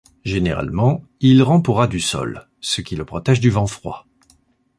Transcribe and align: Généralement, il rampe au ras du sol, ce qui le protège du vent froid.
Généralement, 0.23 1.03
il 1.19 1.43
rampe 1.43 1.69
au 1.69 1.73
ras 1.73 1.85
du 1.85 1.99
sol, 1.99 2.47
ce 2.59 2.81
qui 2.81 2.95
le 2.95 3.05
protège 3.05 3.39
du 3.39 3.51
vent 3.51 3.67
froid. 3.67 4.07